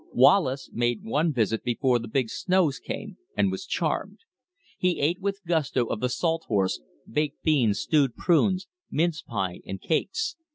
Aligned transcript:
Wallace 0.15 0.71
made 0.73 1.03
one 1.03 1.31
visit 1.31 1.63
before 1.63 1.99
the 1.99 2.07
big 2.07 2.31
snows 2.31 2.79
came, 2.79 3.17
and 3.37 3.51
was 3.51 3.67
charmed. 3.67 4.17
He 4.79 4.99
ate 4.99 5.21
with 5.21 5.45
gusto 5.45 5.85
of 5.85 5.99
the 5.99 6.09
"salt 6.09 6.45
horse," 6.47 6.81
baked 7.07 7.43
beans, 7.43 7.77
stewed 7.81 8.15
prunes, 8.15 8.67
mince 8.89 9.21
pie, 9.21 9.59
and 9.63 9.79
cakes. 9.79 10.37